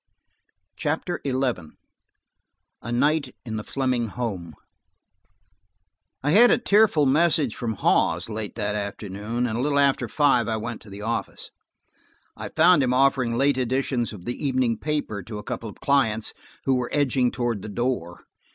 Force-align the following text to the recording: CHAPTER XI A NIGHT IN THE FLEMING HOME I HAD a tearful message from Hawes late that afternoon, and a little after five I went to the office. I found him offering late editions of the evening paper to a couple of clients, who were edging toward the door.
CHAPTER 0.77 1.21
XI 1.23 1.33
A 2.81 2.91
NIGHT 2.91 3.35
IN 3.45 3.57
THE 3.57 3.63
FLEMING 3.63 4.07
HOME 4.07 4.55
I 6.23 6.31
HAD 6.31 6.49
a 6.49 6.57
tearful 6.57 7.05
message 7.05 7.55
from 7.55 7.73
Hawes 7.73 8.27
late 8.27 8.55
that 8.55 8.73
afternoon, 8.73 9.45
and 9.45 9.59
a 9.59 9.61
little 9.61 9.77
after 9.77 10.07
five 10.07 10.47
I 10.47 10.57
went 10.57 10.81
to 10.81 10.89
the 10.89 11.03
office. 11.03 11.51
I 12.35 12.49
found 12.49 12.81
him 12.81 12.95
offering 12.95 13.37
late 13.37 13.59
editions 13.59 14.11
of 14.11 14.25
the 14.25 14.43
evening 14.43 14.79
paper 14.79 15.21
to 15.21 15.37
a 15.37 15.43
couple 15.43 15.69
of 15.69 15.79
clients, 15.81 16.33
who 16.65 16.73
were 16.77 16.89
edging 16.91 17.29
toward 17.29 17.61
the 17.61 17.69
door. 17.69 18.23